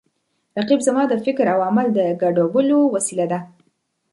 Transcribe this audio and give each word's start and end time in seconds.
رقیب 0.57 0.79
زما 0.87 1.03
د 1.07 1.13
فکر 1.25 1.45
او 1.53 1.59
عمل 1.69 1.87
د 1.97 1.99
ګډولو 2.21 2.77
وسیله 2.95 3.25
ده 3.31 3.39